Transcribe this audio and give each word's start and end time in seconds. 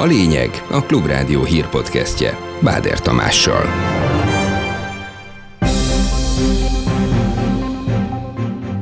A 0.00 0.04
lényeg 0.04 0.50
a 0.70 0.82
Klubrádió 0.82 1.44
hírpodcastje 1.44 2.36
Báder 2.60 3.00
Tamással. 3.00 3.62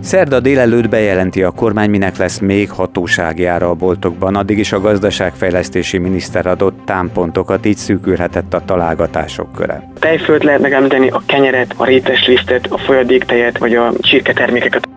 Szerda 0.01 0.41
délelőtt 0.41 0.89
bejelenti 0.89 1.43
a 1.43 1.51
kormány, 1.51 1.91
minek 1.91 2.17
lesz 2.17 2.39
még 2.39 2.71
hatóságjára 2.71 3.69
a 3.69 3.75
boltokban. 3.75 4.37
Addig 4.37 4.59
is 4.59 4.73
a 4.73 4.81
gazdaságfejlesztési 4.81 5.99
miniszter 5.99 6.47
adott 6.47 6.79
támpontokat, 6.85 7.67
így 7.67 7.77
szűkülhetett 7.77 8.55
a 8.55 8.65
találgatások 8.65 9.53
köre. 9.53 9.91
Tejfölt 9.99 10.45
lehet 10.45 10.61
megemlíteni, 10.61 11.09
a 11.09 11.23
kenyeret, 11.27 11.75
a 11.77 11.85
rétes 11.85 12.27
lisztet, 12.27 12.67
a 12.67 12.79
folyadéktejet 12.79 13.59
vagy 13.59 13.75
a 13.75 13.93
csirketermékeket 14.01 14.89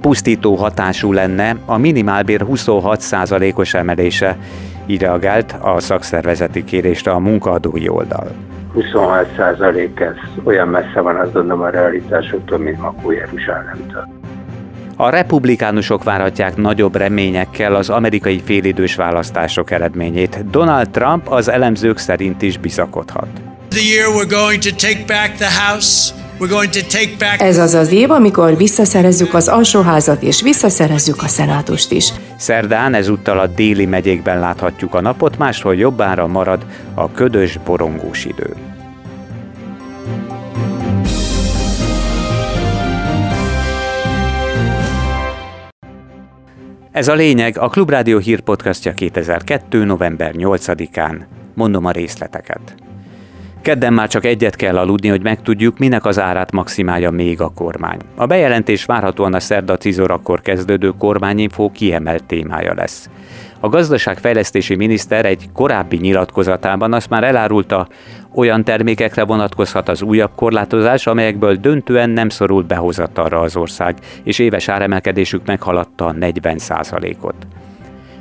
pusztító 0.00 0.54
hatású 0.54 1.12
lenne 1.12 1.56
a 1.66 1.76
minimálbér 1.76 2.44
26%-os 2.48 3.74
emelése, 3.74 4.36
így 4.90 5.00
reagált 5.00 5.56
a 5.60 5.80
szakszervezeti 5.80 6.64
kérésre 6.64 7.10
a 7.10 7.18
munkaadói 7.18 7.88
oldal. 7.88 8.30
26% 8.76 10.00
ez 10.00 10.14
olyan 10.44 10.68
messze 10.68 11.00
van, 11.00 11.16
azt 11.16 11.32
gondolom 11.32 11.62
a 11.62 11.68
realitásoktól, 11.68 12.58
mint 12.58 12.80
Makó 12.80 13.10
Jeruzsálemtől. 13.10 14.08
A 14.96 15.10
republikánusok 15.10 16.04
várhatják 16.04 16.56
nagyobb 16.56 16.96
reményekkel 16.96 17.74
az 17.74 17.90
amerikai 17.90 18.40
félidős 18.44 18.94
választások 18.94 19.70
eredményét. 19.70 20.50
Donald 20.50 20.90
Trump 20.90 21.28
az 21.28 21.48
elemzők 21.48 21.98
szerint 21.98 22.42
is 22.42 22.58
bizakodhat. 22.58 23.28
The 23.68 23.82
year 23.82 24.08
we're 24.08 24.30
going 24.30 24.58
to 24.62 24.70
take 24.70 25.04
back 25.06 25.34
the 25.34 25.48
House 25.66 26.19
ez 27.38 27.58
az 27.58 27.74
az 27.74 27.92
év, 27.92 28.10
amikor 28.10 28.56
visszaszerezzük 28.56 29.34
az 29.34 29.48
alsóházat 29.48 30.22
és 30.22 30.42
visszaszerezzük 30.42 31.22
a 31.22 31.28
szenátust 31.28 31.92
is. 31.92 32.12
Szerdán 32.36 32.94
ezúttal 32.94 33.38
a 33.38 33.46
déli 33.46 33.86
megyékben 33.86 34.38
láthatjuk 34.38 34.94
a 34.94 35.00
napot, 35.00 35.38
máshol 35.38 35.74
jobbára 35.74 36.26
marad 36.26 36.66
a 36.94 37.10
ködös, 37.10 37.58
borongós 37.64 38.24
idő. 38.24 38.54
Ez 46.92 47.08
a 47.08 47.14
lényeg 47.14 47.58
a 47.58 47.68
Klubrádió 47.68 48.18
hírpodcastja 48.18 48.92
2002. 48.92 49.84
november 49.84 50.34
8-án. 50.36 51.20
Mondom 51.54 51.84
a 51.84 51.90
részleteket. 51.90 52.74
Kedden 53.62 53.92
már 53.92 54.08
csak 54.08 54.24
egyet 54.24 54.56
kell 54.56 54.78
aludni, 54.78 55.08
hogy 55.08 55.22
megtudjuk, 55.22 55.78
minek 55.78 56.04
az 56.04 56.18
árát 56.18 56.52
maximálja 56.52 57.10
még 57.10 57.40
a 57.40 57.52
kormány. 57.54 57.98
A 58.16 58.26
bejelentés 58.26 58.84
várhatóan 58.84 59.34
a 59.34 59.40
szerda 59.40 59.76
10 59.76 59.98
órakor 59.98 60.40
kezdődő 60.40 60.92
kormányinfó 60.98 61.70
kiemelt 61.70 62.24
témája 62.24 62.74
lesz. 62.74 63.10
A 63.60 63.68
gazdaságfejlesztési 63.68 64.74
miniszter 64.74 65.24
egy 65.24 65.48
korábbi 65.52 65.96
nyilatkozatában 65.96 66.92
azt 66.92 67.08
már 67.08 67.24
elárulta, 67.24 67.88
olyan 68.34 68.64
termékekre 68.64 69.24
vonatkozhat 69.24 69.88
az 69.88 70.02
újabb 70.02 70.30
korlátozás, 70.34 71.06
amelyekből 71.06 71.54
döntően 71.54 72.10
nem 72.10 72.28
szorult 72.28 72.66
behozatalra 72.66 73.40
az 73.40 73.56
ország, 73.56 73.98
és 74.22 74.38
éves 74.38 74.68
áremelkedésük 74.68 75.46
meghaladta 75.46 76.12
40 76.12 76.58
ot 77.20 77.59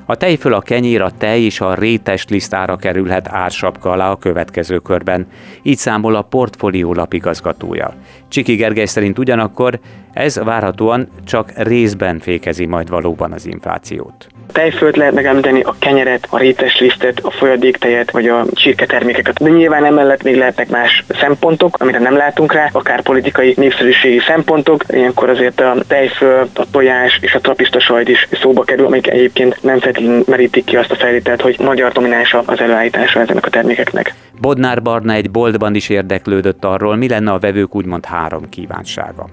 a 0.09 0.15
tejföl, 0.15 0.53
a 0.53 0.61
kenyér, 0.61 1.01
a 1.01 1.11
tej 1.17 1.41
és 1.41 1.61
a 1.61 1.73
rétes 1.73 2.25
lisztára 2.27 2.75
kerülhet 2.75 3.27
ársapka 3.27 3.91
alá 3.91 4.11
a 4.11 4.15
következő 4.15 4.77
körben. 4.77 5.27
Így 5.61 5.77
számol 5.77 6.15
a 6.15 6.21
portfólió 6.21 6.93
lapigazgatója. 6.93 7.93
Csiki 8.27 8.55
Gergely 8.55 8.85
szerint 8.85 9.19
ugyanakkor 9.19 9.79
ez 10.19 10.39
várhatóan 10.43 11.07
csak 11.25 11.51
részben 11.55 12.19
fékezi 12.19 12.65
majd 12.65 12.89
valóban 12.89 13.31
az 13.31 13.45
inflációt. 13.45 14.27
A 14.47 14.51
tejfölt 14.51 14.95
lehet 14.95 15.13
megemlíteni, 15.13 15.61
a 15.61 15.75
kenyeret, 15.79 16.27
a 16.29 16.37
rétes 16.37 16.79
lisztet, 16.79 17.19
a 17.19 17.31
folyadéktejet 17.31 18.11
vagy 18.11 18.27
a 18.27 18.45
csirketermékeket. 18.53 19.43
De 19.43 19.49
nyilván 19.49 19.85
emellett 19.85 20.23
még 20.23 20.35
lehetnek 20.35 20.69
más 20.69 21.03
szempontok, 21.09 21.75
amire 21.79 21.99
nem 21.99 22.17
látunk 22.17 22.53
rá, 22.53 22.69
akár 22.71 23.01
politikai 23.01 23.53
népszerűségi 23.57 24.19
szempontok. 24.19 24.83
Ilyenkor 24.87 25.29
azért 25.29 25.59
a 25.59 25.75
tejföl, 25.87 26.47
a 26.55 26.65
tojás 26.71 27.19
és 27.21 27.33
a 27.33 27.39
trapista 27.39 27.79
sajt 27.79 28.09
is 28.09 28.27
szóba 28.31 28.63
kerül, 28.63 28.85
amik 28.85 29.07
egyébként 29.07 29.63
nem 29.63 29.79
feltétlenül 29.79 30.23
merítik 30.27 30.63
ki 30.63 30.75
azt 30.75 30.91
a 30.91 30.95
feltételt, 30.95 31.41
hogy 31.41 31.59
magyar 31.59 31.91
dominánsa 31.91 32.43
az 32.45 32.59
előállítása 32.59 33.19
ezeknek 33.19 33.45
a 33.45 33.49
termékeknek. 33.49 34.13
Bodnár 34.41 34.81
Barna 34.81 35.13
egy 35.13 35.31
boltban 35.31 35.75
is 35.75 35.89
érdeklődött 35.89 36.65
arról, 36.65 36.95
mi 36.95 37.09
lenne 37.09 37.31
a 37.31 37.39
vevők 37.39 37.75
úgymond 37.75 38.05
három 38.05 38.49
kívánsága. 38.49 39.25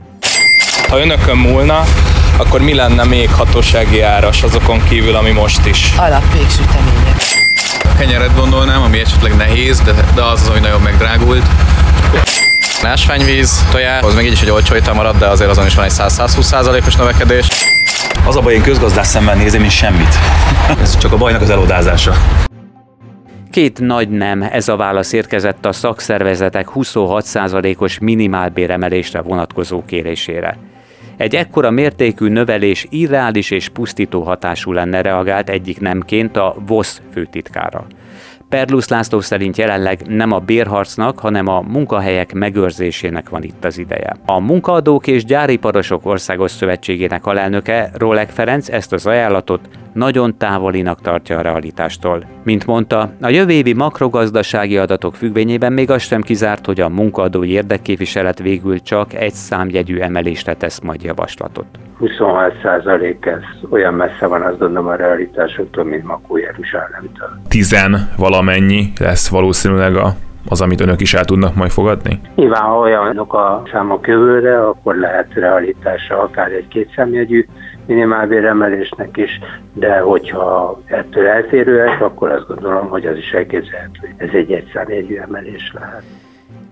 Ha 0.89 1.01
önökön 1.01 1.37
múlna, 1.37 1.83
akkor 2.37 2.61
mi 2.61 2.75
lenne 2.75 3.05
még 3.05 3.31
hatósági 3.31 4.01
áras 4.01 4.43
azokon 4.43 4.85
kívül, 4.89 5.15
ami 5.15 5.31
most 5.31 5.67
is? 5.67 5.93
Alapvégsütemények. 5.97 7.17
Kenyeret 7.99 8.35
gondolnám, 8.37 8.83
ami 8.83 8.99
esetleg 8.99 9.37
nehéz, 9.37 9.81
de, 9.81 9.93
de 10.15 10.23
az 10.23 10.41
az, 10.41 10.49
ami 10.49 10.61
nagyon 10.61 10.81
megdrágult. 10.81 11.43
Ásványvíz, 12.83 13.65
tojás, 13.71 14.03
az 14.03 14.15
még 14.15 14.27
így 14.27 14.33
is 14.33 14.43
egy 14.43 14.51
olcsó 14.51 14.75
étel 14.75 14.95
marad, 14.95 15.17
de 15.17 15.27
azért 15.27 15.51
azon 15.51 15.67
is 15.67 15.75
van 15.75 15.85
egy 15.85 15.93
100-120%-os 15.95 16.97
növekedés. 16.97 17.49
Az 18.27 18.37
a 18.37 18.41
baj, 18.41 18.55
én 18.55 18.63
közgazdás 18.63 19.07
szemben 19.07 19.39
nézem, 19.39 19.61
mint 19.61 19.73
semmit. 19.73 20.19
Ez 20.83 20.97
csak 20.97 21.13
a 21.13 21.17
bajnak 21.17 21.41
az 21.41 21.51
elodázása. 21.51 22.15
Két 23.51 23.81
nagy 23.81 24.09
nem, 24.09 24.43
ez 24.43 24.69
a 24.69 24.77
válasz 24.77 25.13
érkezett 25.13 25.67
a 25.67 25.73
szakszervezetek 25.73 26.69
26%-os 26.75 27.99
minimálbéremelésre 27.99 29.21
vonatkozó 29.21 29.85
kérésére. 29.85 30.57
Egy 31.17 31.35
ekkora 31.35 31.71
mértékű 31.71 32.29
növelés 32.29 32.87
irreális 32.91 33.51
és 33.51 33.69
pusztító 33.69 34.23
hatású 34.23 34.73
lenne 34.73 35.03
reagált 35.03 35.49
egyik 35.49 35.81
nemként 35.81 36.37
a 36.37 36.57
VOSZ 36.67 37.03
főtitkára. 37.13 37.87
Perlusz 38.49 38.89
László 38.89 39.21
szerint 39.21 39.57
jelenleg 39.57 40.01
nem 40.07 40.33
a 40.33 40.39
bérharcnak, 40.39 41.19
hanem 41.19 41.47
a 41.47 41.61
munkahelyek 41.61 42.33
megőrzésének 42.33 43.29
van 43.29 43.43
itt 43.43 43.65
az 43.65 43.79
ideje. 43.79 44.17
A 44.27 44.41
Munkaadók 44.41 45.07
és 45.07 45.25
Gyáriparosok 45.25 46.07
Országos 46.07 46.51
Szövetségének 46.51 47.27
alelnöke 47.27 47.91
Rolek 47.95 48.31
Ferenc 48.31 48.69
ezt 48.69 48.93
az 48.93 49.07
ajánlatot 49.07 49.69
nagyon 49.97 50.39
távolinak 50.39 51.01
tartja 51.01 51.39
a 51.39 51.41
realitástól. 51.41 52.25
Mint 52.45 52.67
mondta, 52.67 53.11
a 53.21 53.29
jövő 53.29 53.53
évi 53.53 53.73
makrogazdasági 53.73 54.79
adatok 54.79 55.15
függvényében 55.15 55.73
még 55.73 55.91
az 55.91 56.03
sem 56.03 56.23
kizárt, 56.23 56.67
hogy 56.67 56.81
a 56.81 56.89
munkaadói 56.89 57.51
érdekképviselet 57.51 58.39
végül 58.39 58.79
csak 58.79 59.15
egy 59.15 59.33
számjegyű 59.33 59.99
emelésre 59.99 60.55
tesz 60.55 60.81
majd 60.81 61.03
javaslatot. 61.03 61.67
26 61.99 62.53
százalék, 62.63 63.27
ez 63.27 63.69
olyan 63.71 63.95
messze 63.95 64.27
van, 64.27 64.43
azt 64.43 64.59
gondolom 64.59 64.87
a 64.87 64.95
realitásoktól, 64.95 65.85
mint 65.85 66.05
Makó 66.05 66.37
Jeruzsálemtől. 66.37 67.29
Tizen 67.49 68.09
valamennyi 68.17 68.93
lesz 68.99 69.29
valószínűleg 69.29 69.97
a 69.97 70.15
az, 70.49 70.61
amit 70.61 70.81
önök 70.81 71.01
is 71.01 71.15
el 71.15 71.25
tudnak 71.25 71.55
majd 71.55 71.71
fogadni? 71.71 72.21
Nyilván, 72.35 72.63
ha 72.63 72.79
olyanok 72.79 73.35
a 73.35 73.63
számok 73.73 74.07
jövőre, 74.07 74.67
akkor 74.67 74.97
lehet 74.97 75.35
realitása 75.35 76.23
akár 76.23 76.53
egy 76.53 76.69
kétszámjegyű 76.69 77.47
minimálbéremelésnek 77.87 79.17
is, 79.17 79.41
de 79.73 79.99
hogyha 79.99 80.81
ettől 80.85 81.27
eltérőek, 81.27 82.01
akkor 82.01 82.31
azt 82.31 82.47
gondolom, 82.47 82.89
hogy 82.89 83.07
az 83.07 83.17
is 83.17 83.31
elképzelhető, 83.31 83.99
hogy 84.01 84.29
ez 84.29 84.35
egy 84.35 84.53
egyszámjegyű 84.53 85.17
emelés 85.17 85.73
lehet. 85.75 86.03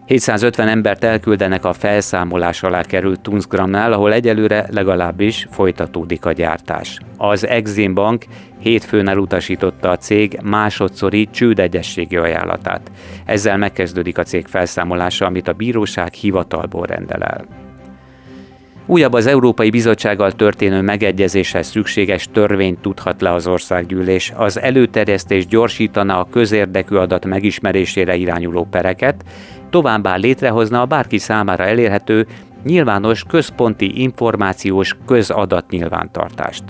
750 0.06 0.68
embert 0.68 1.04
elküldenek 1.04 1.64
a 1.64 1.72
felszámolás 1.72 2.62
alá 2.62 2.82
került 2.82 3.20
Tunskramnál, 3.20 3.92
ahol 3.92 4.12
egyelőre 4.12 4.66
legalábbis 4.70 5.46
folytatódik 5.50 6.24
a 6.24 6.32
gyártás. 6.32 6.98
Az 7.16 7.46
Exim 7.46 7.94
Bank 7.94 8.24
hétfőn 8.58 9.08
elutasította 9.08 9.90
a 9.90 9.96
cég 9.96 10.38
másodszori 10.42 11.28
csődegyességi 11.30 12.16
ajánlatát. 12.16 12.90
Ezzel 13.24 13.56
megkezdődik 13.56 14.18
a 14.18 14.22
cég 14.22 14.46
felszámolása, 14.46 15.26
amit 15.26 15.48
a 15.48 15.52
bíróság 15.52 16.12
hivatalból 16.12 16.86
rendel 16.86 17.22
el. 17.22 17.63
Újabb 18.86 19.12
az 19.12 19.26
Európai 19.26 19.70
Bizottsággal 19.70 20.32
történő 20.32 20.80
megegyezéshez 20.80 21.66
szükséges 21.66 22.28
törvényt 22.32 22.78
tudhat 22.78 23.20
le 23.20 23.32
az 23.32 23.46
országgyűlés. 23.46 24.32
Az 24.36 24.60
előterjesztés 24.60 25.46
gyorsítana 25.46 26.18
a 26.18 26.28
közérdekű 26.30 26.96
adat 26.96 27.26
megismerésére 27.26 28.14
irányuló 28.16 28.64
pereket, 28.64 29.24
továbbá 29.70 30.16
létrehozna 30.16 30.80
a 30.80 30.86
bárki 30.86 31.18
számára 31.18 31.64
elérhető 31.64 32.26
nyilvános 32.64 33.22
központi 33.28 34.02
információs 34.02 34.96
közadatnyilvántartást. 35.06 36.64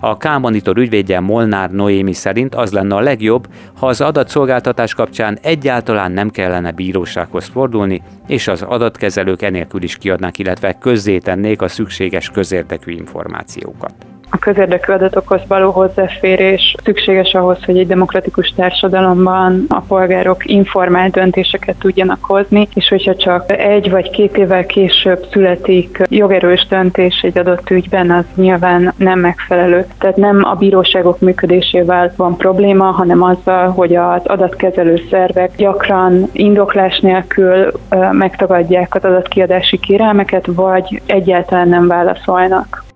A 0.00 0.16
K-Monitor 0.16 0.76
ügyvédje 0.76 1.20
Molnár 1.20 1.70
Noémi 1.70 2.12
szerint 2.12 2.54
az 2.54 2.72
lenne 2.72 2.94
a 2.94 3.00
legjobb, 3.00 3.48
ha 3.78 3.86
az 3.86 4.00
adatszolgáltatás 4.00 4.94
kapcsán 4.94 5.38
egyáltalán 5.42 6.12
nem 6.12 6.30
kellene 6.30 6.70
bírósághoz 6.72 7.46
fordulni, 7.46 8.02
és 8.26 8.48
az 8.48 8.62
adatkezelők 8.62 9.42
enélkül 9.42 9.82
is 9.82 9.96
kiadnák, 9.96 10.38
illetve 10.38 10.72
közzétennék 10.72 11.62
a 11.62 11.68
szükséges 11.68 12.30
közérdekű 12.30 12.92
információkat. 12.92 13.94
A 14.30 14.38
közérdekű 14.38 14.92
adatokhoz 14.92 15.40
való 15.48 15.70
hozzáférés 15.70 16.74
szükséges 16.84 17.34
ahhoz, 17.34 17.64
hogy 17.64 17.78
egy 17.78 17.86
demokratikus 17.86 18.52
társadalomban 18.56 19.64
a 19.68 19.80
polgárok 19.80 20.46
informált 20.46 21.12
döntéseket 21.12 21.76
tudjanak 21.78 22.24
hozni, 22.24 22.68
és 22.74 22.88
hogyha 22.88 23.16
csak 23.16 23.52
egy 23.52 23.90
vagy 23.90 24.10
két 24.10 24.36
évvel 24.36 24.66
később 24.66 25.26
születik 25.30 26.02
jogerős 26.08 26.66
döntés 26.68 27.20
egy 27.22 27.38
adott 27.38 27.70
ügyben, 27.70 28.10
az 28.10 28.24
nyilván 28.34 28.92
nem 28.96 29.18
megfelelő. 29.18 29.86
Tehát 29.98 30.16
nem 30.16 30.44
a 30.44 30.54
bíróságok 30.54 31.20
működésével 31.20 32.12
van 32.16 32.36
probléma, 32.36 32.84
hanem 32.84 33.22
azzal, 33.22 33.68
hogy 33.68 33.94
az 33.94 34.22
adatkezelő 34.24 35.02
szervek 35.10 35.56
gyakran 35.56 36.28
indoklás 36.32 37.00
nélkül 37.00 37.72
megtagadják 38.10 38.94
az 38.94 39.04
adatkiadási 39.04 39.78
kérelmeket, 39.78 40.46
vagy 40.46 41.02
egyáltalán 41.06 41.68
nem 41.68 41.86
válaszolnak. 41.86 42.86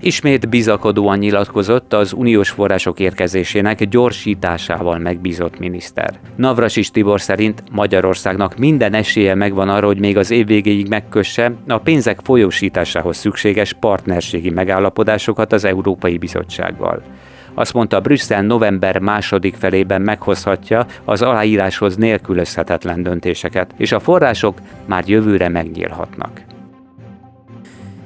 Ismét 0.00 0.48
bizakodóan 0.48 1.18
nyilatkozott 1.18 1.92
az 1.92 2.12
uniós 2.12 2.50
források 2.50 3.00
érkezésének 3.00 3.84
gyorsításával 3.88 4.98
megbízott 4.98 5.58
miniszter. 5.58 6.18
Navrasis 6.36 6.90
Tibor 6.90 7.20
szerint 7.20 7.62
Magyarországnak 7.72 8.56
minden 8.56 8.94
esélye 8.94 9.34
megvan 9.34 9.68
arra, 9.68 9.86
hogy 9.86 9.98
még 9.98 10.16
az 10.16 10.30
év 10.30 10.46
végéig 10.46 10.88
megkösse 10.88 11.52
a 11.68 11.78
pénzek 11.78 12.20
folyósításához 12.22 13.16
szükséges 13.16 13.72
partnerségi 13.72 14.50
megállapodásokat 14.50 15.52
az 15.52 15.64
Európai 15.64 16.18
Bizottsággal. 16.18 17.02
Azt 17.54 17.72
mondta, 17.72 18.00
Brüsszel 18.00 18.42
november 18.42 18.98
második 18.98 19.54
felében 19.54 20.02
meghozhatja 20.02 20.86
az 21.04 21.22
aláíráshoz 21.22 21.96
nélkülözhetetlen 21.96 23.02
döntéseket, 23.02 23.74
és 23.76 23.92
a 23.92 24.00
források 24.00 24.58
már 24.86 25.04
jövőre 25.06 25.48
megnyílhatnak. 25.48 26.47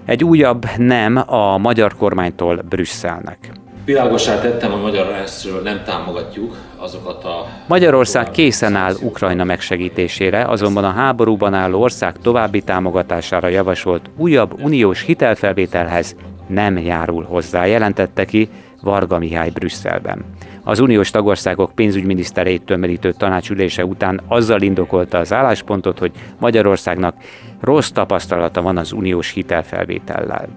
Egy 0.04 0.24
újabb 0.24 0.66
nem 0.76 1.22
a 1.26 1.58
magyar 1.58 1.96
kormánytól 1.96 2.62
Brüsszelnek. 2.68 3.52
Világosá 3.84 4.40
tettem, 4.40 4.70
hogy 4.70 4.80
magyar 4.80 5.16
részről 5.18 5.62
nem 5.62 5.82
támogatjuk 5.84 6.56
azokat 6.76 7.24
a... 7.24 7.46
Magyarország 7.66 8.30
készen 8.30 8.74
áll 8.76 8.94
Ukrajna 9.02 9.44
megsegítésére, 9.44 10.44
azonban 10.44 10.84
a 10.84 10.90
háborúban 10.90 11.54
álló 11.54 11.80
ország 11.80 12.16
további 12.16 12.62
támogatására 12.62 13.48
javasolt 13.48 14.10
újabb 14.16 14.62
uniós 14.62 15.02
hitelfelvételhez 15.02 16.16
nem 16.46 16.78
járul 16.78 17.24
hozzá, 17.24 17.66
jelentette 17.66 18.24
ki 18.24 18.48
Varga 18.82 19.18
Mihály 19.18 19.50
Brüsszelben. 19.50 20.24
Az 20.64 20.80
uniós 20.80 21.10
tagországok 21.10 21.72
pénzügyminisztereit 21.74 22.64
tömörítő 22.64 23.12
tanácsülése 23.12 23.84
után 23.84 24.20
azzal 24.28 24.62
indokolta 24.62 25.18
az 25.18 25.32
álláspontot, 25.32 25.98
hogy 25.98 26.12
Magyarországnak 26.38 27.16
rossz 27.60 27.88
tapasztalata 27.88 28.62
van 28.62 28.76
az 28.76 28.92
uniós 28.92 29.30
hitelfelvétellel. 29.30 30.48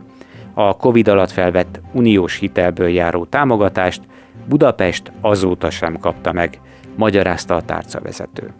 A 0.53 0.77
Covid 0.77 1.07
alatt 1.07 1.31
felvett 1.31 1.81
uniós 1.91 2.37
hitelből 2.37 2.87
járó 2.87 3.25
támogatást 3.25 4.01
Budapest 4.47 5.11
azóta 5.21 5.69
sem 5.69 5.99
kapta 5.99 6.31
meg, 6.31 6.59
magyarázta 6.95 7.55
a 7.55 7.61
tárcavezető. 7.61 8.53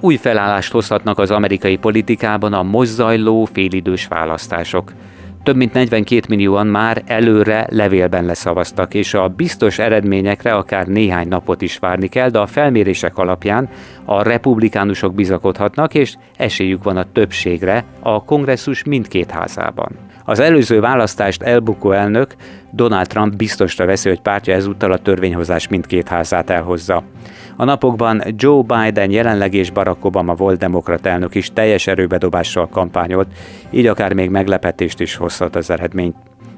Új 0.00 0.16
felállást 0.16 0.72
hozhatnak 0.72 1.18
az 1.18 1.30
amerikai 1.30 1.76
politikában 1.76 2.52
a 2.52 2.62
mozzajló 2.62 3.44
félidős 3.44 4.06
választások. 4.06 4.92
Több 5.42 5.56
mint 5.56 5.72
42 5.72 6.20
millióan 6.28 6.66
már 6.66 7.02
előre 7.06 7.66
levélben 7.70 8.24
leszavaztak, 8.24 8.94
és 8.94 9.14
a 9.14 9.28
biztos 9.28 9.78
eredményekre 9.78 10.52
akár 10.54 10.86
néhány 10.86 11.28
napot 11.28 11.62
is 11.62 11.78
várni 11.78 12.08
kell, 12.08 12.28
de 12.28 12.38
a 12.38 12.46
felmérések 12.46 13.18
alapján 13.18 13.68
a 14.04 14.22
republikánusok 14.22 15.14
bizakodhatnak, 15.14 15.94
és 15.94 16.14
esélyük 16.36 16.84
van 16.84 16.96
a 16.96 17.12
többségre 17.12 17.84
a 18.00 18.24
kongresszus 18.24 18.84
mindkét 18.84 19.30
házában. 19.30 19.90
Az 20.24 20.38
előző 20.40 20.80
választást 20.80 21.42
elbukó 21.42 21.92
elnök 21.92 22.34
Donald 22.70 23.06
Trump 23.06 23.36
biztosra 23.36 23.86
veszi, 23.86 24.08
hogy 24.08 24.20
pártja 24.20 24.54
ezúttal 24.54 24.92
a 24.92 24.98
törvényhozás 24.98 25.68
mindkét 25.68 26.08
házát 26.08 26.50
elhozza. 26.50 27.02
A 27.56 27.64
napokban 27.64 28.22
Joe 28.36 28.62
Biden 28.62 29.10
jelenleg 29.10 29.54
és 29.54 29.70
Barack 29.70 30.04
Obama 30.04 30.34
volt 30.34 30.58
demokrat 30.58 31.06
elnök 31.06 31.34
is 31.34 31.52
teljes 31.52 31.86
erőbedobással 31.86 32.68
kampányolt, 32.68 33.28
így 33.70 33.86
akár 33.86 34.12
még 34.12 34.30
meglepetést 34.30 35.00
is 35.00 35.16
hozhat 35.16 35.56
az 35.56 35.70
eredmény. 35.70 36.14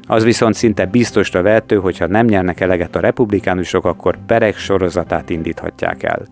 Az 0.06 0.24
viszont 0.24 0.54
szinte 0.54 0.86
biztosra 0.86 1.42
vehető, 1.42 1.76
hogy 1.76 1.98
ha 1.98 2.06
nem 2.06 2.26
nyernek 2.26 2.60
eleget 2.60 2.96
a 2.96 3.00
republikánusok, 3.00 3.84
akkor 3.84 4.18
perek 4.26 4.58
sorozatát 4.58 5.30
indíthatják 5.30 6.02
el. 6.02 6.22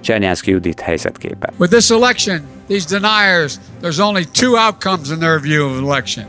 Csernyánszki 0.00 0.50
Judit 0.50 0.80
helyzetképe. 0.80 1.52
With 1.58 1.72
this 1.72 1.90
election, 1.90 2.40
these 2.68 2.98
deniers, 2.98 3.54
there's 3.82 4.00
only 4.00 4.24
two 4.32 4.56
outcomes 4.56 5.10
in 5.10 5.18
their 5.18 5.40
view 5.40 5.64
of 5.64 5.78
election. 5.78 6.26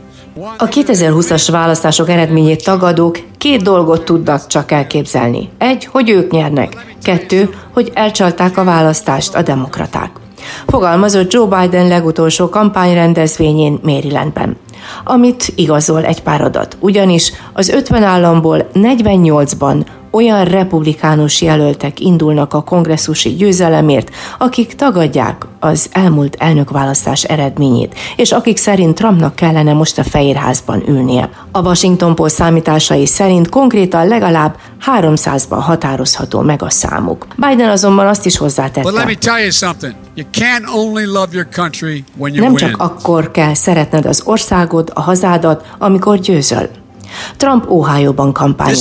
A 0.58 0.68
2020-as 0.68 1.48
választások 1.50 2.08
eredményét 2.08 2.64
tagadók 2.64 3.18
két 3.38 3.62
dolgot 3.62 4.04
tudnak 4.04 4.46
csak 4.46 4.72
elképzelni. 4.72 5.48
Egy, 5.58 5.84
hogy 5.84 6.10
ők 6.10 6.30
nyernek. 6.30 6.96
Kettő, 7.02 7.50
hogy 7.72 7.90
elcsalták 7.94 8.56
a 8.56 8.64
választást 8.64 9.34
a 9.34 9.42
demokraták. 9.42 10.10
Fogalmazott 10.66 11.32
Joe 11.32 11.60
Biden 11.60 11.88
legutolsó 11.88 12.48
kampányrendezvényén 12.48 13.78
Marylandben 13.82 14.56
amit 15.04 15.52
igazol 15.54 16.04
egy 16.04 16.22
pár 16.22 16.40
adat. 16.40 16.76
Ugyanis 16.80 17.32
az 17.52 17.68
50 17.68 18.02
államból 18.02 18.68
48-ban 18.74 19.86
olyan 20.10 20.44
republikánus 20.44 21.42
jelöltek 21.42 22.00
indulnak 22.00 22.54
a 22.54 22.62
kongresszusi 22.62 23.28
győzelemért, 23.28 24.10
akik 24.38 24.74
tagadják 24.74 25.46
az 25.60 25.88
elmúlt 25.92 26.36
elnökválasztás 26.38 27.24
eredményét, 27.24 27.94
és 28.16 28.32
akik 28.32 28.56
szerint 28.56 28.94
Trumpnak 28.94 29.34
kellene 29.34 29.72
most 29.72 29.98
a 29.98 30.04
Fehérházban 30.04 30.82
ülnie. 30.88 31.30
A 31.52 31.60
Washington 31.60 32.14
Post 32.14 32.34
számításai 32.34 33.06
szerint 33.06 33.48
konkrétan 33.48 34.08
legalább 34.08 34.56
300-ban 34.86 35.58
határozható 35.60 36.40
meg 36.40 36.62
a 36.62 36.70
számuk. 36.70 37.26
Biden 37.36 37.68
azonban 37.68 38.06
azt 38.06 38.26
is 38.26 38.36
hozzátette. 38.36 38.90
Nem 42.32 42.54
csak 42.54 42.76
akkor 42.78 43.30
kell 43.30 43.54
szeretned 43.54 44.06
az 44.06 44.22
országod, 44.24 44.90
a 44.94 45.00
hazádat, 45.00 45.66
amikor 45.78 46.18
győzöl. 46.18 46.68
Trump 47.36 47.64
Ohio-ban 47.68 48.32
kampányolt. 48.32 48.78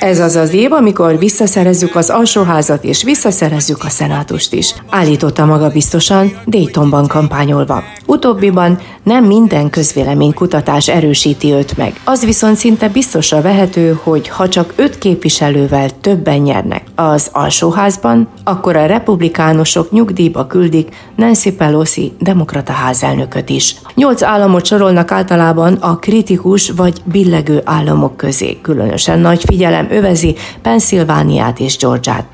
Ez 0.00 0.20
az 0.20 0.36
az 0.36 0.52
év, 0.52 0.72
amikor 0.72 1.18
visszaszerezzük 1.18 1.94
az 1.94 2.10
alsóházat 2.10 2.84
és 2.84 3.02
visszaszerezzük 3.02 3.84
a 3.84 3.88
szenátust 3.88 4.52
is, 4.52 4.74
állította 4.90 5.44
maga 5.44 5.68
biztosan 5.68 6.40
Daytonban 6.46 7.06
kampányolva. 7.06 7.82
Utóbbiban 8.06 8.78
nem 9.02 9.24
minden 9.24 9.70
közvéleménykutatás 9.70 10.88
erősíti 10.88 11.52
őt 11.52 11.76
meg. 11.76 12.00
Az 12.04 12.24
viszont 12.24 12.56
szinte 12.56 12.88
biztosra 12.88 13.40
vehető, 13.40 13.98
hogy 14.02 14.28
ha 14.28 14.48
csak 14.48 14.72
öt 14.76 14.98
képviselővel 14.98 16.00
többen 16.00 16.38
nyernek 16.38 16.82
az 16.94 17.28
alsóházban, 17.32 18.28
akkor 18.44 18.76
a 18.76 18.86
republikánusok 18.86 19.90
nyugdíjba 19.90 20.46
küldik 20.46 20.88
Nancy 21.16 21.52
Pelosi 21.52 22.12
demokrata 22.20 22.72
házelnököt 22.72 23.48
is. 23.48 23.76
Nyolc 23.94 24.22
államot 24.22 24.64
sorolnak 24.66 25.10
általában 25.10 25.74
a 25.74 25.98
kritikus 25.98 26.70
vagy 26.70 27.00
billegő 27.04 27.60
államok 27.64 28.16
közé, 28.16 28.58
különösen 28.86 29.18
nagy 29.18 29.42
figyelem 29.44 29.90
övezi 29.90 30.34
Pennsylvániát 30.62 31.60
és 31.60 31.76
Georgiát. 31.76 32.24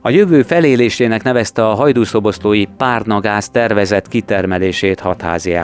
A 0.00 0.10
jövő 0.10 0.42
felélésének 0.42 1.22
nevezte 1.22 1.68
a 1.68 1.74
hajdúszoboszlói 1.74 2.64
párnagáz 2.64 3.50
tervezett 3.50 4.08
kitermelését 4.08 5.00
hatházi. 5.00 5.58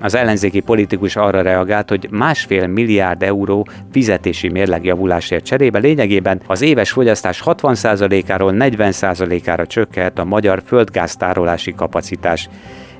Az 0.00 0.14
ellenzéki 0.14 0.60
politikus 0.60 1.16
arra 1.16 1.42
reagált, 1.42 1.88
hogy 1.88 2.08
másfél 2.10 2.66
milliárd 2.66 3.22
euró 3.22 3.66
fizetési 3.92 4.48
mérlegjavulásért 4.48 5.44
cserébe 5.44 5.78
lényegében 5.78 6.40
az 6.46 6.62
éves 6.62 6.90
fogyasztás 6.90 7.42
60%-áról 7.44 8.54
40%-ára 8.58 9.66
csökkent 9.66 10.18
a 10.18 10.24
magyar 10.24 10.62
földgáztárolási 10.66 11.74
kapacitás. 11.74 12.48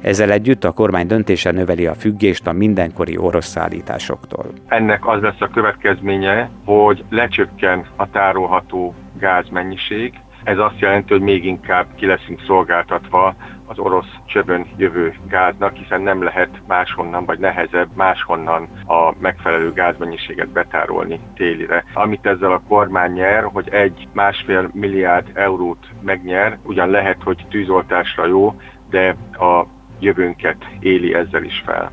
Ezzel 0.07 0.31
együtt 0.31 0.65
a 0.65 0.73
kormány 0.73 1.07
döntése 1.07 1.51
növeli 1.51 1.87
a 1.87 1.95
függést 1.95 2.47
a 2.47 2.53
mindenkori 2.53 3.19
orosz 3.19 3.47
szállításoktól. 3.47 4.45
Ennek 4.67 5.07
az 5.07 5.23
lesz 5.23 5.41
a 5.41 5.49
következménye, 5.49 6.51
hogy 6.65 7.05
lecsökken 7.09 7.87
a 7.97 8.11
tárolható 8.11 8.95
gázmennyiség, 9.19 10.21
ez 10.45 10.59
azt 10.59 10.79
jelenti, 10.79 11.13
hogy 11.13 11.23
még 11.23 11.45
inkább 11.45 11.87
ki 11.95 12.07
leszünk 12.07 12.41
szolgáltatva 12.47 13.35
az 13.65 13.79
orosz 13.79 14.13
csövön 14.27 14.67
jövő 14.77 15.15
gáznak, 15.29 15.75
hiszen 15.75 16.01
nem 16.01 16.23
lehet 16.23 16.61
máshonnan, 16.67 17.25
vagy 17.25 17.39
nehezebb 17.39 17.89
máshonnan 17.95 18.69
a 18.87 19.13
megfelelő 19.21 19.73
gázmennyiséget 19.73 20.49
betárolni 20.49 21.21
télire. 21.35 21.85
Amit 21.95 22.27
ezzel 22.27 22.53
a 22.53 22.63
kormány 22.69 23.13
nyer, 23.13 23.45
hogy 23.45 23.69
egy 23.69 24.09
másfél 24.13 24.71
milliárd 24.73 25.31
eurót 25.35 25.87
megnyer, 26.03 26.59
ugyan 26.63 26.91
lehet, 26.91 27.23
hogy 27.23 27.47
tűzoltásra 27.51 28.27
jó, 28.27 28.61
de 28.91 29.17
a 29.33 29.67
jövőnket 29.99 30.57
éli 30.81 31.15
ezzel 31.15 31.43
is 31.43 31.63
fel. 31.67 31.93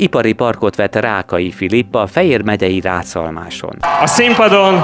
Ipari 0.00 0.32
parkot 0.32 0.76
vett 0.76 0.96
Rákai 0.96 1.50
Filip 1.50 1.94
a 1.94 2.06
Fejér 2.06 2.44
megyei 2.44 2.80
Rácalmáson. 2.80 3.76
A 4.02 4.06
színpadon 4.06 4.74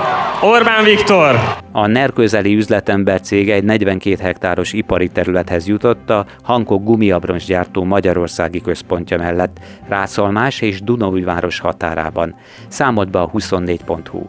Orbán 0.43 0.85
Viktor! 0.85 1.35
A 1.73 1.87
NER 1.87 2.13
közeli 2.13 2.55
üzletember 2.55 3.21
cége 3.21 3.55
egy 3.55 3.65
42 3.65 4.17
hektáros 4.23 4.73
ipari 4.73 5.09
területhez 5.09 5.67
jutott 5.67 6.11
a 6.11 6.27
Hankok 6.43 6.85
gumiabroncsgyártó 6.85 7.85
Magyarországi 7.85 8.61
központja 8.61 9.19
mellett, 9.19 9.61
Rászalmás 9.89 10.61
és 10.61 10.83
Dunaújváros 10.83 11.59
határában. 11.59 12.35
Számolt 12.69 13.11
be 13.11 13.21
a 13.21 13.31
24.hu. 13.31 14.25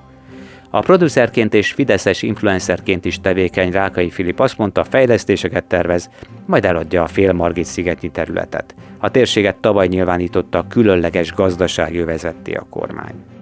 A 0.75 0.79
producerként 0.79 1.53
és 1.53 1.71
fideszes 1.71 2.21
influencerként 2.21 3.05
is 3.05 3.19
tevékeny 3.19 3.71
Rákai 3.71 4.09
Filip 4.09 4.39
azt 4.39 4.57
mondta, 4.57 4.83
fejlesztéseket 4.83 5.63
tervez, 5.63 6.09
majd 6.45 6.65
eladja 6.65 7.03
a 7.03 7.07
félmargit 7.07 7.65
szigetnyi 7.65 8.11
területet. 8.11 8.75
A 8.97 9.11
térséget 9.11 9.55
tavaly 9.55 9.87
nyilvánította 9.87 10.65
különleges 10.69 11.33
gazdasági 11.33 12.03
vezetté 12.03 12.53
a 12.53 12.67
kormány. 12.69 13.34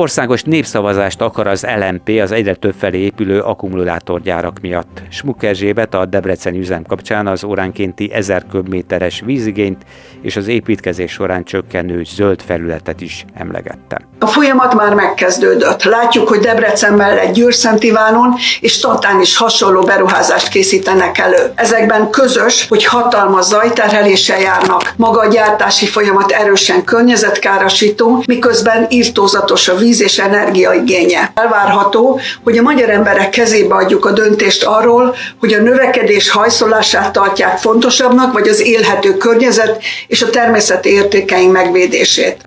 Országos 0.00 0.42
népszavazást 0.42 1.20
akar 1.20 1.46
az 1.46 1.66
LMP 1.78 2.20
az 2.22 2.32
egyre 2.32 2.54
több 2.54 2.74
felé 2.78 2.98
épülő 2.98 3.40
akkumulátorgyárak 3.40 4.60
miatt. 4.60 5.02
Smuk 5.10 5.42
Erzsébet 5.42 5.94
a 5.94 6.04
Debrecen 6.04 6.54
üzem 6.54 6.84
kapcsán 6.84 7.26
az 7.26 7.44
óránkénti 7.44 8.12
1000 8.12 8.44
köbméteres 8.50 9.22
vízigényt 9.24 9.84
és 10.22 10.36
az 10.36 10.48
építkezés 10.48 11.12
során 11.12 11.44
csökkenő 11.44 12.02
zöld 12.04 12.42
felületet 12.42 13.00
is 13.00 13.24
emlegette. 13.34 14.00
A 14.18 14.26
folyamat 14.26 14.74
már 14.74 14.94
megkezdődött. 14.94 15.82
Látjuk, 15.82 16.28
hogy 16.28 16.38
Debrecen 16.38 16.92
mellett 16.92 17.32
Győrszent 17.32 17.82
Ivánon 17.82 18.34
és 18.60 18.78
Tatán 18.78 19.20
is 19.20 19.36
hasonló 19.36 19.80
beruházást 19.82 20.48
készítenek 20.48 21.18
elő. 21.18 21.52
Ezekben 21.54 22.10
közös, 22.10 22.68
hogy 22.68 22.84
hatalmas 22.84 23.44
zajterheléssel 23.44 24.40
járnak. 24.40 24.92
Maga 24.96 25.20
a 25.20 25.28
gyártási 25.28 25.86
folyamat 25.86 26.30
erősen 26.30 26.84
környezetkárosító, 26.84 28.22
miközben 28.26 28.86
írtózatos 28.88 29.68
a 29.68 29.76
víz 29.76 29.88
és 29.98 30.18
energiaigénye. 30.18 31.32
Elvárható, 31.34 32.20
hogy 32.44 32.58
a 32.58 32.62
magyar 32.62 32.90
emberek 32.90 33.30
kezébe 33.30 33.74
adjuk 33.74 34.04
a 34.04 34.12
döntést 34.12 34.64
arról, 34.64 35.14
hogy 35.38 35.52
a 35.52 35.62
növekedés 35.62 36.30
hajszolását 36.30 37.12
tartják 37.12 37.58
fontosabbnak, 37.58 38.32
vagy 38.32 38.48
az 38.48 38.60
élhető 38.60 39.16
környezet 39.16 39.82
és 40.06 40.22
a 40.22 40.30
természeti 40.30 40.88
értékeink 40.88 41.52
megvédését. 41.52 42.46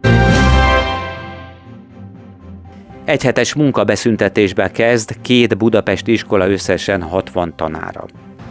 Egyhetes 3.06 3.54
munkabeszüntetésbe 3.54 4.72
kezd 4.72 5.10
két 5.22 5.58
budapesti 5.58 6.12
iskola 6.12 6.50
összesen 6.50 7.02
60 7.02 7.54
tanára 7.56 8.06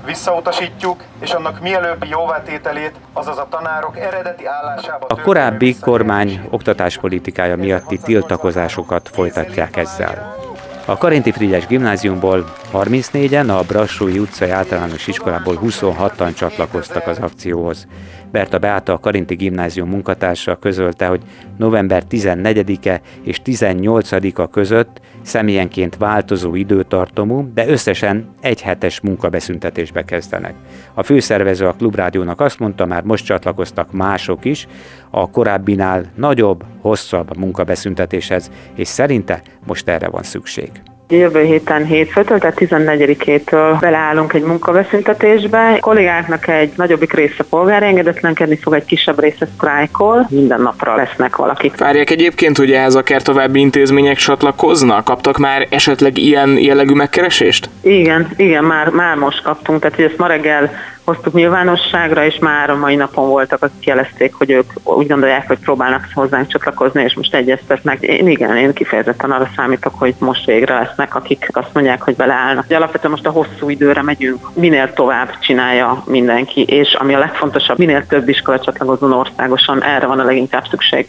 visszautasítjuk, 0.04 1.02
és 1.21 1.30
annak 1.30 1.61
mielőbbi 1.61 2.09
jóvátételét, 2.09 2.92
azaz 3.12 3.38
a 3.38 3.47
tanárok 3.50 3.99
eredeti 3.99 4.47
állásába... 4.47 5.06
A 5.09 5.21
korábbi 5.21 5.76
kormány 5.78 6.49
oktatáspolitikája 6.50 7.56
miatti 7.56 7.99
tiltakozásokat 7.99 9.09
folytatják 9.12 9.76
ezzel. 9.76 10.37
A 10.85 10.97
Karinti 10.97 11.32
Frigyes 11.32 11.66
gimnáziumból 11.66 12.52
34-en, 12.73 13.59
a 13.59 13.62
Brassói 13.62 14.18
utcai 14.18 14.50
általános 14.50 15.06
iskolából 15.06 15.59
26-an 15.62 16.35
csatlakoztak 16.35 17.06
az 17.06 17.18
akcióhoz. 17.18 17.87
Berta 18.32 18.58
Beáta, 18.58 18.92
a 18.92 18.98
Karinti 18.98 19.34
Gimnázium 19.34 19.88
munkatársa 19.88 20.56
közölte, 20.56 21.06
hogy 21.06 21.20
november 21.56 22.02
14-e 22.10 23.00
és 23.22 23.40
18-a 23.44 24.48
között 24.48 25.00
személyenként 25.22 25.96
változó 25.96 26.54
időtartomú, 26.54 27.50
de 27.54 27.68
összesen 27.68 28.28
egy 28.40 28.62
hetes 28.62 29.00
munkabeszüntetésbe 29.00 30.04
kezdenek. 30.04 30.54
A 30.94 31.02
főszervező 31.02 31.66
a 31.66 31.72
Klubrádiónak 31.72 32.40
azt 32.40 32.58
mondta, 32.58 32.86
már 32.86 33.02
most 33.02 33.24
csatlakoztak 33.24 33.92
mások 33.92 34.44
is, 34.44 34.66
a 35.10 35.30
korábbinál 35.30 36.04
nagyobb, 36.14 36.64
hosszabb 36.80 37.36
munkabeszüntetéshez, 37.36 38.50
és 38.74 38.88
szerinte 38.88 39.42
most 39.66 39.88
erre 39.88 40.08
van 40.08 40.22
szükség. 40.22 40.70
Jövő 41.16 41.42
héten 41.42 41.85
hétfőtől, 41.85 42.38
tehát 42.38 42.57
14-től 42.61 43.76
beleállunk 43.81 44.33
egy 44.33 44.42
munkabeszüntetésbe. 44.42 45.73
A 45.73 45.81
kollégáknak 45.81 46.49
egy 46.49 46.73
nagyobbik 46.76 47.12
része 47.12 47.45
polgári 47.50 47.85
engedetlenkedni 47.85 48.57
fog, 48.57 48.75
egy 48.75 48.85
kisebb 48.85 49.21
része 49.21 49.47
sztrájkol. 49.54 50.26
Minden 50.31 50.61
napra 50.61 50.97
lesznek 50.97 51.37
valakik. 51.37 51.78
Várják 51.78 52.11
egyébként, 52.11 52.57
hogy 52.57 52.73
ehhez 52.73 52.95
akár 52.95 53.23
további 53.23 53.61
intézmények 53.61 54.16
csatlakoznak? 54.16 55.04
Kaptak 55.04 55.38
már 55.38 55.66
esetleg 55.71 56.19
ilyen 56.19 56.59
jellegű 56.59 56.95
megkeresést? 56.95 57.69
Igen, 57.81 58.28
igen, 58.37 58.64
már, 58.64 58.88
már 58.88 59.16
most 59.16 59.42
kaptunk. 59.42 59.81
Tehát, 59.81 59.97
hogy 59.97 60.04
ezt 60.04 60.19
ma 60.19 60.26
reggel 60.26 60.71
hoztuk 61.04 61.32
nyilvánosságra, 61.32 62.25
és 62.25 62.38
már 62.38 62.71
a 62.71 62.76
mai 62.76 62.94
napon 62.94 63.28
voltak, 63.28 63.62
akik 63.62 63.87
jelezték, 63.87 64.35
hogy 64.35 64.50
ők 64.50 64.71
úgy 64.85 65.06
gondolják, 65.06 65.47
hogy 65.47 65.59
próbálnak 65.59 66.09
hozzánk 66.14 66.47
csatlakozni, 66.47 67.02
és 67.02 67.14
most 67.14 67.35
egyeztetnek. 67.35 68.02
Én 68.02 68.28
igen, 68.28 68.56
én 68.56 68.73
kifejezetten 68.73 69.30
arra 69.30 69.49
számítok, 69.56 69.94
hogy 69.99 70.14
most 70.18 70.44
végre 70.44 70.78
lesznek, 70.78 71.14
akik 71.14 71.49
azt 71.52 71.75
mondják, 71.75 72.02
hogy 72.02 72.16
beleállnak. 72.16 72.66
De 72.66 72.76
alapvetően 72.76 73.12
most 73.12 73.26
a 73.26 73.30
hosszú 73.30 73.68
időre 73.68 74.02
megyünk, 74.02 74.54
minél 74.54 74.92
tovább 74.92 75.38
csinálja 75.38 76.02
mindenki, 76.06 76.62
és 76.62 76.94
ami 76.94 77.14
a 77.14 77.18
legfontosabb, 77.18 77.78
minél 77.78 78.06
több 78.06 78.28
iskola 78.28 78.61
csatlakozzon 78.61 79.12
országosan, 79.12 79.82
erre 79.82 80.06
van 80.06 80.18
a 80.18 80.25
leginkább 80.25 80.64
szükség. 80.71 81.09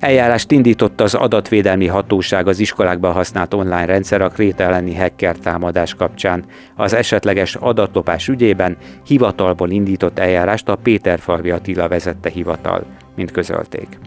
Eljárást 0.00 0.50
indított 0.50 1.00
az 1.00 1.14
adatvédelmi 1.14 1.86
hatóság 1.86 2.48
az 2.48 2.58
iskolákban 2.58 3.12
használt 3.12 3.54
online 3.54 3.84
rendszer 3.84 4.20
a 4.20 4.28
Kréta 4.28 4.62
elleni 4.62 4.94
hacker 4.94 5.36
támadás 5.36 5.94
kapcsán. 5.94 6.44
Az 6.76 6.94
esetleges 6.94 7.54
adatlopás 7.54 8.28
ügyében 8.28 8.76
hivatalból 9.06 9.70
indított 9.70 10.18
eljárást 10.18 10.68
a 10.68 10.76
Péterfalvi 10.76 11.50
Attila 11.50 11.88
vezette 11.88 12.30
hivatal, 12.30 12.84
mint 13.16 13.30
közölték. 13.30 13.98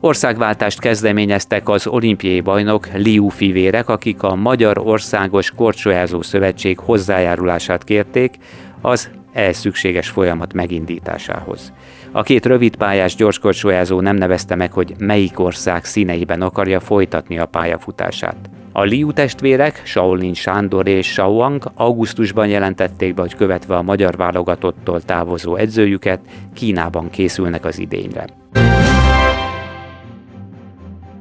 Országváltást 0.00 0.80
kezdeményeztek 0.80 1.68
az 1.68 1.86
olimpiai 1.86 2.40
bajnok 2.40 2.88
Liu 2.94 3.28
fivérek, 3.28 3.88
akik 3.88 4.22
a 4.22 4.34
Magyar 4.34 4.78
Országos 4.78 5.50
Korcsolyázó 5.50 6.22
Szövetség 6.22 6.78
hozzájárulását 6.78 7.84
kérték 7.84 8.34
az 8.80 9.10
ehhez 9.34 9.56
szükséges 9.56 10.08
folyamat 10.08 10.52
megindításához. 10.52 11.72
A 12.12 12.22
két 12.22 12.46
rövidpályás 12.46 13.14
gyorskorcsolyázó 13.14 14.00
nem 14.00 14.16
nevezte 14.16 14.54
meg, 14.54 14.72
hogy 14.72 14.94
melyik 14.98 15.38
ország 15.38 15.84
színeiben 15.84 16.42
akarja 16.42 16.80
folytatni 16.80 17.38
a 17.38 17.46
pályafutását. 17.46 18.36
A 18.72 18.82
Liu 18.82 19.12
testvérek, 19.12 19.82
Shaolin 19.84 20.34
Sándor 20.34 20.88
és 20.88 21.06
Shaoang 21.06 21.70
augusztusban 21.74 22.48
jelentették 22.48 23.14
be, 23.14 23.20
hogy 23.20 23.34
követve 23.34 23.76
a 23.76 23.82
magyar 23.82 24.16
válogatottól 24.16 25.02
távozó 25.02 25.56
edzőjüket, 25.56 26.20
Kínában 26.54 27.10
készülnek 27.10 27.64
az 27.64 27.78
idényre. 27.78 28.43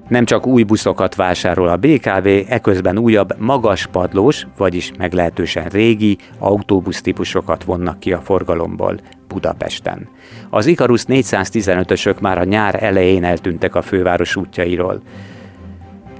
Nem 0.07 0.25
csak 0.25 0.48
új 0.48 0.63
buszokat 0.63 1.15
vásárol 1.15 1.67
a 1.67 1.77
BKV, 1.77 2.27
eközben 2.48 2.98
újabb 2.98 3.36
magaspadlós, 3.39 4.48
vagyis 4.57 4.91
meglehetősen 4.98 5.65
régi 5.65 6.17
autóbusz 6.39 7.01
típusokat 7.01 7.63
vonnak 7.63 8.00
ki 8.00 8.13
a 8.13 8.22
forgalomból 8.22 9.00
Budapesten. 9.27 10.07
Az 10.50 10.65
Ikarus 10.65 11.03
415-ösök 11.07 12.19
már 12.19 12.38
a 12.38 12.43
nyár 12.43 12.83
elején 12.83 13.24
eltűntek 13.24 13.75
a 13.75 13.81
főváros 13.81 14.36
útjairól. 14.36 15.01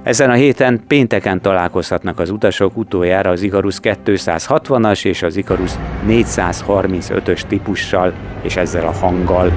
Ezen 0.02 0.30
a 0.30 0.34
héten 0.34 0.80
pénteken 0.86 1.40
találkozhatnak 1.40 2.18
az 2.18 2.30
utasok 2.30 2.76
utoljára 2.76 3.30
az 3.30 3.42
Ikarus 3.42 3.78
260-as 3.82 5.04
és 5.04 5.22
az 5.22 5.36
Ikarus 5.36 5.72
435-ös 6.08 7.40
típussal 7.40 8.12
és 8.42 8.56
ezzel 8.56 8.86
a 8.86 8.92
hanggal. 8.92 9.52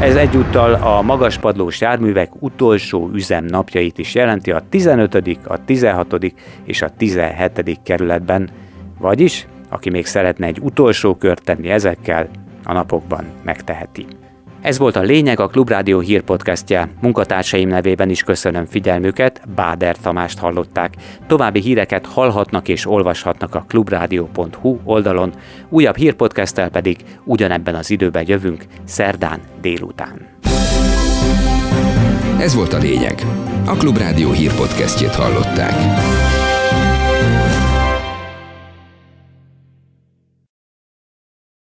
Ez 0.00 0.16
egyúttal 0.16 0.74
a 0.74 1.02
magaspadlós 1.02 1.80
járművek 1.80 2.42
utolsó 2.42 3.10
üzemnapjait 3.14 3.98
is 3.98 4.14
jelenti 4.14 4.50
a 4.50 4.62
15., 4.68 5.38
a 5.44 5.64
16. 5.64 6.34
és 6.64 6.82
a 6.82 6.88
17. 6.96 7.80
kerületben, 7.82 8.50
vagyis 8.98 9.46
aki 9.68 9.90
még 9.90 10.06
szeretne 10.06 10.46
egy 10.46 10.58
utolsó 10.60 11.14
kört 11.14 11.44
tenni 11.44 11.68
ezekkel, 11.68 12.28
a 12.64 12.72
napokban 12.72 13.24
megteheti. 13.42 14.06
Ez 14.62 14.78
volt 14.78 14.96
a 14.96 15.00
lényeg 15.00 15.40
a 15.40 15.46
Klubrádió 15.46 15.98
hírpodcastja. 15.98 16.88
Munkatársaim 17.00 17.68
nevében 17.68 18.10
is 18.10 18.22
köszönöm 18.22 18.64
figyelmüket, 18.64 19.40
Báder 19.54 19.96
Tamást 19.96 20.38
hallották. 20.38 20.94
További 21.26 21.60
híreket 21.60 22.06
hallhatnak 22.06 22.68
és 22.68 22.86
olvashatnak 22.86 23.54
a 23.54 23.64
klubrádió.hu 23.68 24.78
oldalon, 24.84 25.32
újabb 25.68 25.96
hírpodcasttel 25.96 26.68
pedig 26.68 26.96
ugyanebben 27.24 27.74
az 27.74 27.90
időben 27.90 28.24
jövünk, 28.26 28.64
szerdán 28.84 29.40
délután. 29.60 30.26
Ez 32.38 32.54
volt 32.54 32.72
a 32.72 32.78
lényeg. 32.78 33.22
A 33.66 33.72
Klubrádió 33.76 34.30
hírpodcastjét 34.30 35.14
hallották. 35.14 35.74